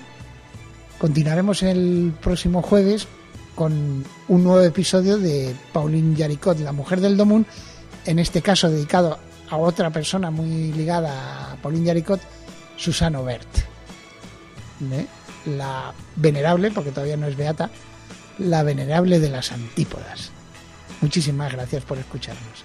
Continuaremos 0.98 1.62
el 1.62 2.12
próximo 2.20 2.62
jueves 2.62 3.06
con 3.54 4.04
un 4.28 4.44
nuevo 4.44 4.60
episodio 4.60 5.18
de 5.18 5.54
Pauline 5.72 6.16
Yaricot, 6.16 6.58
la 6.60 6.72
mujer 6.72 7.00
del 7.00 7.16
Domun, 7.16 7.46
en 8.06 8.18
este 8.18 8.42
caso 8.42 8.70
dedicado 8.70 9.18
a 9.48 9.56
otra 9.56 9.90
persona 9.90 10.30
muy 10.30 10.72
ligada 10.72 11.52
a 11.52 11.56
Pauline 11.56 11.86
Yaricot, 11.86 12.20
Susano 12.76 13.24
Bert. 13.24 13.48
¿Eh? 14.92 15.06
La 15.46 15.92
venerable, 16.16 16.70
porque 16.70 16.90
todavía 16.90 17.16
no 17.16 17.26
es 17.26 17.36
beata, 17.36 17.70
la 18.38 18.62
venerable 18.62 19.20
de 19.20 19.28
las 19.28 19.52
antípodas. 19.52 20.30
Muchísimas 21.00 21.52
gracias 21.52 21.84
por 21.84 21.98
escucharnos. 21.98 22.64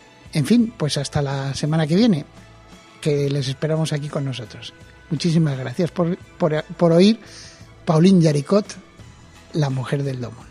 en 0.33 0.45
fin, 0.45 0.73
pues 0.77 0.97
hasta 0.97 1.21
la 1.21 1.53
semana 1.53 1.87
que 1.87 1.95
viene, 1.95 2.25
que 3.01 3.29
les 3.29 3.47
esperamos 3.47 3.93
aquí 3.93 4.07
con 4.07 4.25
nosotros. 4.25 4.73
Muchísimas 5.09 5.57
gracias 5.57 5.91
por, 5.91 6.17
por, 6.17 6.91
oír 6.91 7.19
Pauline 7.85 8.21
Yaricot, 8.21 8.65
la 9.53 9.69
mujer 9.69 10.03
del 10.03 10.21
domo. 10.21 10.50